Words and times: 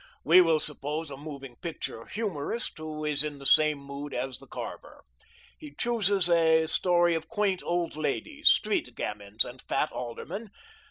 We 0.23 0.41
will 0.41 0.59
suppose 0.59 1.11
a 1.11 1.15
moving 1.15 1.57
picture 1.57 2.07
humorist 2.07 2.75
who 2.79 3.05
is 3.05 3.23
in 3.23 3.37
the 3.37 3.45
same 3.45 3.77
mood 3.77 4.15
as 4.15 4.39
the 4.39 4.47
carver. 4.47 5.03
He 5.59 5.75
chooses 5.75 6.27
a 6.27 6.65
story 6.67 7.13
of 7.13 7.29
quaint 7.29 7.61
old 7.63 7.95
ladies, 7.95 8.49
street 8.49 8.95
gamins, 8.95 9.45
and 9.45 9.61
fat 9.61 9.91
aldermen. 9.91 10.49